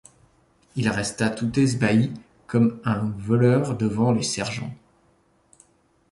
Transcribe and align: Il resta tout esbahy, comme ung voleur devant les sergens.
Il 0.75 0.89
resta 0.89 1.29
tout 1.29 1.59
esbahy, 1.59 2.11
comme 2.47 2.81
ung 2.85 3.13
voleur 3.19 3.77
devant 3.77 4.11
les 4.11 4.23
sergens. 4.23 4.73